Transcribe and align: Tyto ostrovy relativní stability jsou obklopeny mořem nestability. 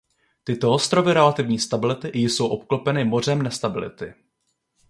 Tyto 0.43 0.73
ostrovy 0.73 1.13
relativní 1.13 1.59
stability 1.59 2.07
jsou 2.19 2.47
obklopeny 2.47 3.05
mořem 3.05 3.41
nestability. 3.41 4.13